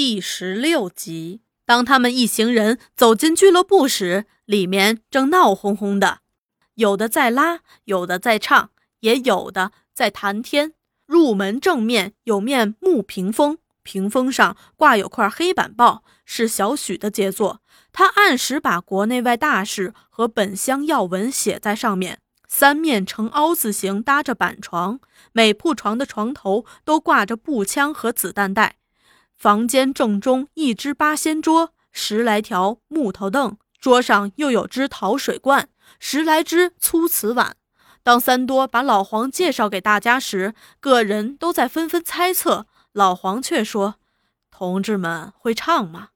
[0.00, 6.20] 第十六集，当他们一行人走进俱乐部时，里面正闹哄哄的，
[6.74, 10.72] 有的在拉，有的在唱，也有的在谈天。
[11.04, 17.60] 入门正面有面木屏风，屏风上挂有块黑板报，是小许的杰作。
[17.90, 22.20] 他按时把国内外大事和本乡要闻写在上面。
[22.46, 25.00] 三面呈凹字形搭着板床，
[25.32, 28.76] 每铺床的床头都挂着步枪和子弹袋。
[29.38, 35.68] 房间正中一只八仙桌，十来条木头凳，桌上又有只陶水罐，
[36.00, 37.54] 十来只粗瓷碗。
[38.02, 42.66] 当三多把老黄介绍给大家时，个人都在纷纷猜测。
[42.92, 43.94] 老黄却说
[44.50, 46.08] ：“同志们会唱吗？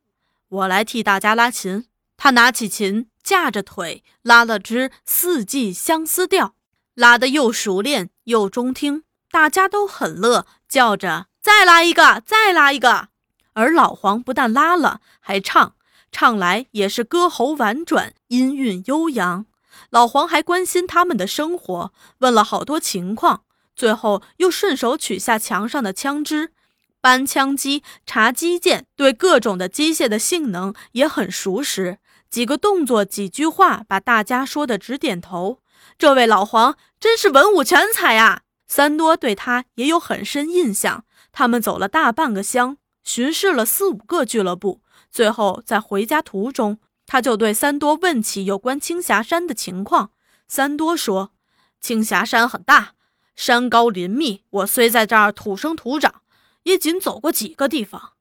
[0.49, 1.87] 我来替大家拉琴。”
[2.19, 6.47] 他拿起琴，架着腿拉了支《四季相思调》，
[6.95, 13.11] 拉得又熟练又中听，大家都很乐，叫着：“再拉一个，再拉一个。”
[13.55, 15.75] 而老黄不但拉了，还唱，
[16.11, 19.47] 唱来也是歌喉婉转，音韵悠扬。
[19.91, 23.45] 老黄还关心他们的生活，问了好多情况，
[23.75, 26.53] 最后又顺手取下墙上的枪支，
[27.01, 31.99] 搬枪机、查机件，对各种的机械的性能也很熟识。
[32.31, 35.61] 几个动作，几句话，把大家说的直点头。
[35.99, 38.43] 这位老黄真是文武全才呀！
[38.67, 41.05] 三多对他也有很深印象。
[41.33, 42.79] 他们走了大半个乡。
[43.05, 50.13] 巡视了四五个俱乐部，最后在回家途中，他就对三多问起有关青霞山的情况。
[50.49, 51.33] 三多说
[51.81, 52.95] ：“青霞山很大，
[53.35, 54.43] 山高林密。
[54.51, 56.23] 我虽在这儿土生土长，
[56.63, 58.13] 也仅走过几个地方。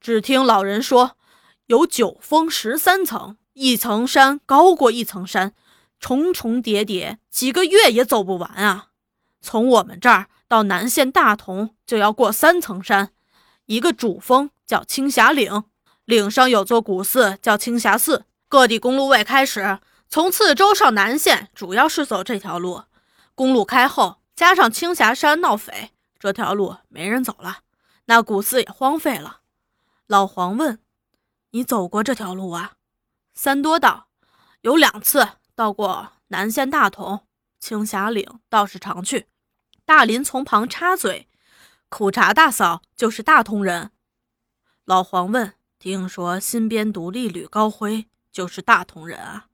[0.00, 1.16] 只听老人说，
[1.66, 5.54] 有九峰十三层，一层山高过一层山，
[5.98, 8.88] 重重叠叠，几个月也走不完啊。
[9.42, 13.10] 从我们这儿到南县大同，就要过三层山。”
[13.70, 15.62] 一个主峰叫青霞岭，
[16.04, 18.24] 岭上有座古寺叫青霞寺。
[18.48, 22.82] 各地公路未开始，从次州上南县主要是走这条路。
[23.36, 27.58] 公路开后，加上青霞山闹匪，这条路没人走了，
[28.06, 29.42] 那古寺也荒废了。
[30.08, 30.80] 老黄问
[31.52, 32.72] ：“你走过这条路啊？”
[33.34, 34.08] 三多道
[34.62, 37.24] ：“有两次到过南县大同，
[37.60, 39.28] 青霞岭倒是常去。”
[39.86, 41.28] 大林从旁插嘴。
[41.90, 43.90] 苦茶大嫂就是大同人。
[44.84, 49.46] 老黄问：“听说新编独立旅高辉就是大同人啊？”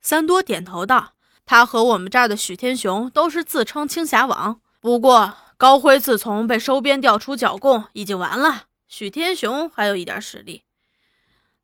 [0.00, 1.14] 三多点头道
[1.44, 4.60] ：“他和我们这儿的许天雄都是自称青霞王。
[4.78, 8.66] 不过高辉自从被收编调出剿共，已经完了。
[8.86, 10.62] 许天雄还有一点实力。”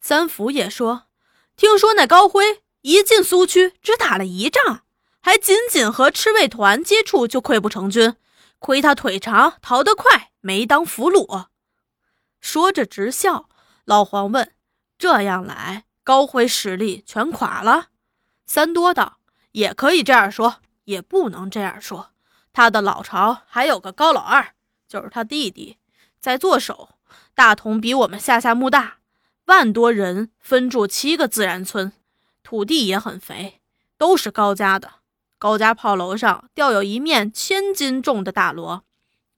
[0.01, 1.05] 三福也说
[1.57, 4.83] ：“听说那高辉一进苏区，只打了一仗，
[5.21, 8.17] 还仅仅和赤卫团接触就溃不成军。”
[8.61, 11.47] 亏他腿长，逃得快，没当俘虏。
[12.41, 13.49] 说着直笑。
[13.85, 14.53] 老黄问
[14.97, 17.89] ：“这样来，高辉实力全垮了？”
[18.47, 19.19] 三多道
[19.53, 22.11] ：“也可以这样说，也不能这样说。
[22.53, 24.55] 他的老巢还有个高老二，
[24.87, 25.79] 就是他弟弟，
[26.21, 26.91] 在做手。
[27.35, 28.99] 大同比我们下下墓大，
[29.47, 31.93] 万多人分住七个自然村，
[32.43, 33.61] 土地也很肥，
[33.97, 34.93] 都是高家的。”
[35.41, 38.85] 高家炮楼上吊有一面千斤重的大锣，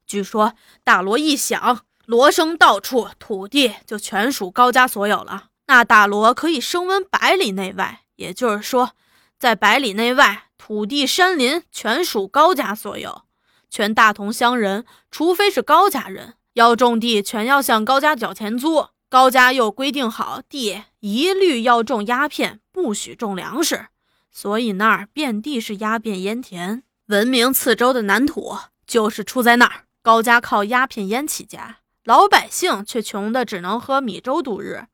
[0.04, 5.44] 据说大锣一响，锣声到处，土地就全属高家所有了。
[5.68, 8.90] 那大锣可以升温百里内外，也就是说，
[9.38, 13.22] 在百里内外，土地山林全属高家所有。
[13.70, 18.88] 全大同乡人，除非是高家人，要种地，全要向高家缴钱租。
[19.08, 23.86] 高家又规定好，地一律要种鸦片，不许种粮食。
[24.32, 28.56] 所以那儿遍地是鸦片烟田，闻名次州的南土
[28.86, 29.84] 就是出在那儿。
[30.00, 34.86] 高家靠鸦片烟起家，老百姓却穷得只能喝米粥度日。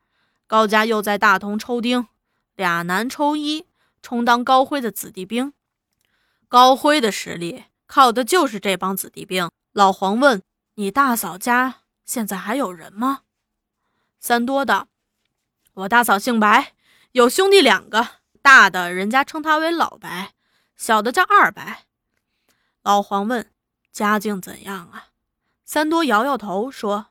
[0.47, 2.09] 高家又在大同抽丁，
[2.57, 3.65] 俩男抽一，
[4.03, 5.55] 充当高辉的子弟兵。
[6.49, 9.49] 高辉的实力靠的就是这帮子弟兵。
[9.73, 10.43] 老黄问
[10.75, 13.21] ：“你大嫂家现在还有人吗？”
[14.21, 14.89] 三多道
[15.73, 16.75] ：“我大嫂姓白，
[17.13, 18.09] 有兄弟两个。”
[18.49, 20.33] 大的人家称他为老白，
[20.75, 21.85] 小的叫二白。
[22.83, 23.51] 老黄问
[23.93, 25.09] ：“家境怎样啊？”
[25.67, 27.09] 三多摇摇头说：“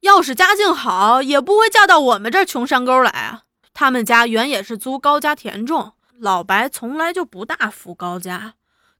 [0.00, 3.44] 要是家境好，也不会嫁到我们这穷山沟来啊。
[3.72, 8.52] 他们家原也是租高家田种，老白从来就不大服高家。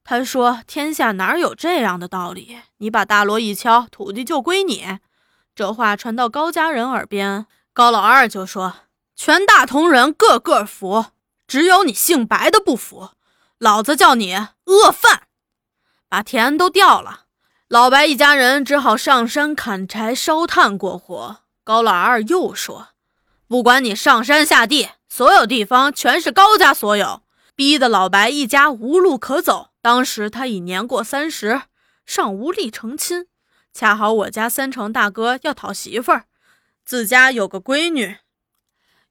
[0.03, 2.61] 他说：天下哪有这样的道理？
[2.79, 5.01] 你把大锣一敲，土地就归你。
[5.55, 7.45] 这话传到高家人耳边，
[7.75, 8.75] 高老二就说：
[9.15, 11.05] 全大同人个个服。”
[11.55, 13.11] 只有你姓白的不服，
[13.59, 15.29] 老子叫你恶犯！
[16.09, 17.27] 把田都掉了，
[17.69, 21.43] 老白一家人只好上山砍柴烧炭过活。
[21.63, 22.89] 高老二又说
[23.47, 27.23] ：“不管你上山下地，所有地方全是高家所有，
[27.55, 29.69] 逼得老白一家无路可走。
[29.81, 31.63] 当时他已年过三十，
[32.05, 33.29] 尚无力成亲。
[33.73, 36.25] 恰好我家三成大哥要讨媳妇儿，
[36.85, 38.17] 自家有个闺女，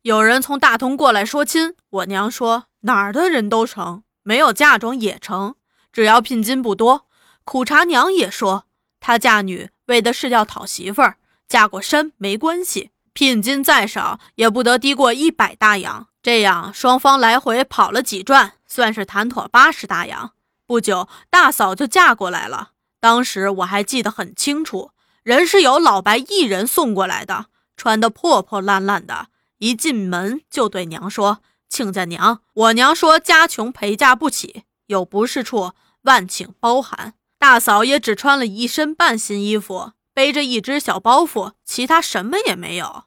[0.03, 1.75] 有人从大同过来说亲。
[1.89, 5.55] 我娘说哪儿的人都成，没有嫁妆也成，
[5.93, 7.07] 只要聘金不多。
[7.45, 8.65] 苦茶娘也说，
[8.99, 11.15] 她嫁女为的是要讨媳妇儿。”
[11.47, 16.07] 嫁过山没关系，聘金再少也不得低过一百大洋。
[16.21, 20.31] 这样双方来回跑了几转，算是谈妥八十大洋。
[20.67, 22.71] 不久，大嫂就嫁过来了。
[22.99, 24.91] 当时我还记得很清楚，
[25.23, 27.45] 人是由老白一人送过来的，
[27.77, 29.27] 穿得破破烂烂的。
[29.63, 31.39] 一进门就对娘说
[31.69, 35.71] ：“亲家娘，我娘说家穷陪嫁不起，有不是处，
[36.01, 39.93] 万请包涵。”大嫂也只穿了一身半新衣服。
[40.13, 43.05] 背着一只小包袱，其他什么也没有。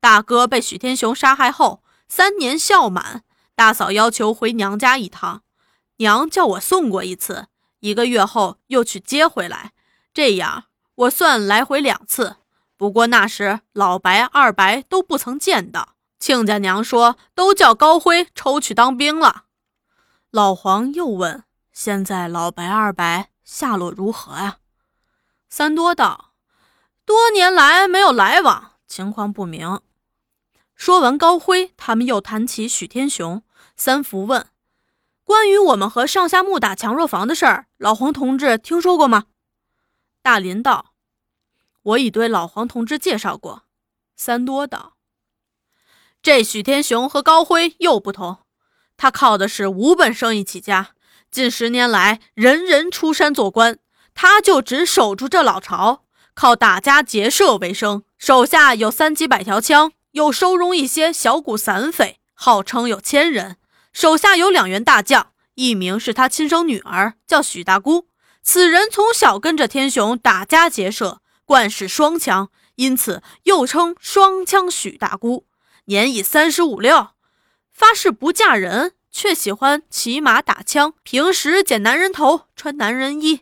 [0.00, 3.22] 大哥被许天雄杀害后，三年孝满，
[3.54, 5.42] 大嫂要求回娘家一趟，
[5.98, 7.48] 娘叫我送过一次，
[7.80, 9.72] 一个月后又去接回来，
[10.14, 10.64] 这样
[10.94, 12.36] 我算来回两次。
[12.78, 15.96] 不过那时老白、二白都不曾见到。
[16.18, 19.44] 亲家娘说，都叫高辉抽去当兵了。
[20.30, 24.58] 老黄又问：“现在老白、二白下落如何呀？”
[25.48, 26.26] 三多道。
[27.04, 29.80] 多年来没有来往，情况不明。
[30.74, 33.42] 说完高辉，他们又谈起许天雄。
[33.74, 34.48] 三福问
[35.24, 39.24] ：“关于我们和上下木打强弱房的事儿，老黄同志听说过吗？”
[40.20, 40.92] 大林道
[41.80, 43.62] ：“我已对老黄同志介绍过。”
[44.14, 44.96] 三多道
[46.22, 48.38] ：“这许天雄和高辉又不同，
[48.96, 50.90] 他靠的是无本生意起家，
[51.30, 53.78] 近十年来人人出山做官，
[54.14, 56.04] 他就只守住这老巢。”
[56.34, 63.56] 靠打家劫舍为生，手下有三几百条枪，又收容一些小股散匪，号称有千人。
[63.92, 68.06] 手下有两员大将，一名是他亲生女儿，叫许大姑。
[68.44, 75.47] 此人从小跟着天雄打家劫舍，惯使双枪，因此又称双枪许大姑。
[75.88, 77.12] 年已三十五六，
[77.72, 83.40] 发誓不嫁人，却喜欢骑马打枪，平时剪男人头，穿男人衣。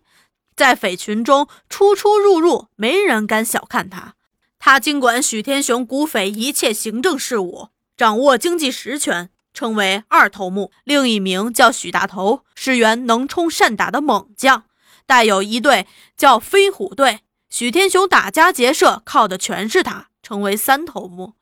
[0.54, 4.14] 在匪群中出出入入，没人敢小看他。
[4.60, 10.70] 他经管许天雄股匪一切行政事务，掌握经济实权，称为二头目。
[10.84, 14.62] 另一名叫许大头，是员能冲善打的猛将，
[15.04, 17.22] 带有一队叫飞虎队。
[17.50, 21.32] 许天雄打家劫舍靠的全是他，称为三头目。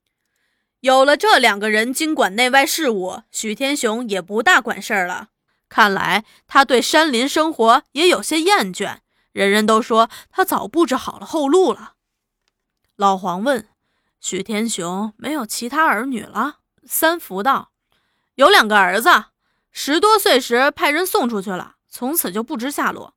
[0.84, 5.28] 有了这两个人经管内外事务，许天雄也不大管事儿了。
[5.70, 8.98] 看来他对山林生活也有些厌倦。
[9.32, 11.94] 人人都说他早布置好了后路了。
[12.96, 13.66] 老黄问
[14.20, 17.70] ：“许天雄没有其他儿女了？”三福道
[18.36, 19.08] ：“有两个儿子，
[19.72, 23.14] 十多岁时派人送出去了，从此就不知下落。”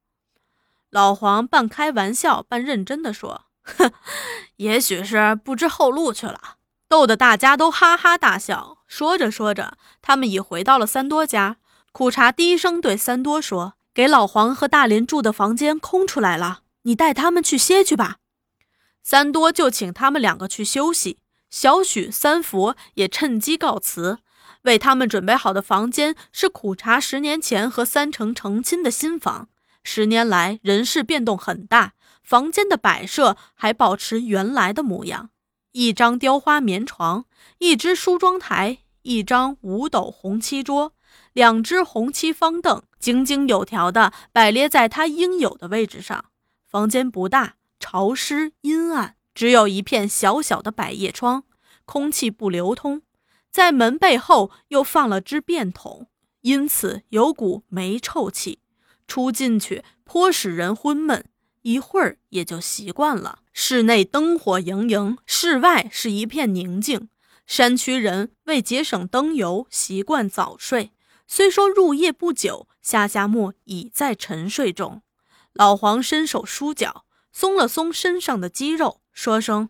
[0.90, 3.44] 老黄半开玩笑半认真的说
[3.78, 3.92] ：“哼，
[4.56, 6.54] 也许是不知后路去了。”
[6.88, 8.78] 逗得大家都哈哈大笑。
[8.88, 11.58] 说着说着，他们已回到了三多家。
[11.92, 13.74] 苦茶低声对三多说。
[13.94, 18.18] 给老黄和大林住的房间空出来了，你带他们去歇去吧。
[19.02, 21.18] 三多就请他们两个去休息。
[21.50, 24.20] 小许、三福也趁机告辞。
[24.66, 29.50] 为他们准备好的房间是苦茶十年前和三成成亲的新房。
[29.84, 35.32] 十年来人事变动很大，房间的摆设还保持原来的模样：
[35.78, 37.26] 一张雕花棉床，
[37.60, 40.96] 一只梳妆台，一张五斗红漆桌。
[41.34, 46.26] 两只红漆方凳井井有条地摆列在它应有的位置上。
[46.66, 51.44] 房间不大，潮湿阴暗，只有一片小小的百叶窗，
[51.86, 53.04] 空气不流通。
[53.52, 56.08] 在门背后又放了只便桶，
[56.42, 58.62] 因此有股霉臭气，
[59.08, 61.24] 出进去颇使人昏闷。
[61.68, 63.40] 一会儿也就习惯了。
[63.52, 67.10] 室内灯火盈盈，室外是一片宁静。
[67.46, 70.94] 山区人为节省灯油，习惯早睡。
[71.28, 75.02] 虽说入夜不久，夏夏木已在沉睡中。
[75.52, 79.70] 老黄伸手梳脚，松了松身上的肌肉，说声：“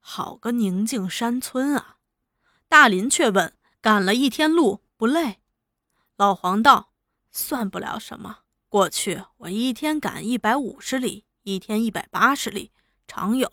[0.00, 1.98] 好个宁静山村啊！”
[2.68, 5.38] 大林却问：“赶了一天路，不累？”
[6.18, 6.90] 老黄道
[7.30, 8.39] ：“算不了什么。
[8.70, 12.70] 过去我一天赶一百五十里，一天一百八十里，
[13.08, 13.50] 常有。”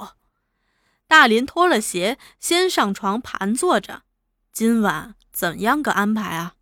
[1.09, 4.03] 大林脱了鞋，先上床盘坐着。
[4.53, 6.53] 今晚怎样个安排啊？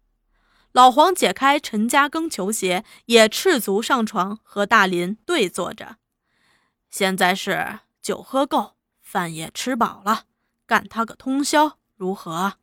[0.72, 5.98] 老黄解开陈家庚球鞋，也赤足上床，和大林对坐着。
[6.90, 10.24] 现在是酒喝够，饭也吃饱了，
[10.66, 12.54] 干他个通宵，如何？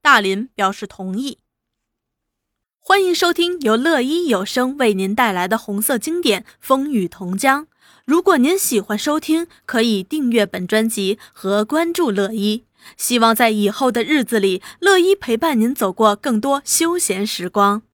[0.00, 1.40] 大林表示同意。
[2.86, 7.62] 欢迎收听由乐一有声为您带来的红色经典《风雨同江》。
[8.04, 12.64] 如果您喜欢收听，可以订阅本专辑和关注乐一。
[12.98, 17.84] 希望在以后的日子里，乐一陪伴您走过更多休闲时光。